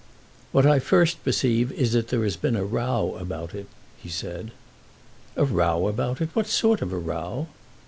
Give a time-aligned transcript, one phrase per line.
[0.51, 3.67] "What I first perceive is that there has been a row about it,"
[4.01, 4.49] he said.
[5.35, 6.29] "A row about it!
[6.33, 7.45] What sort of a row?"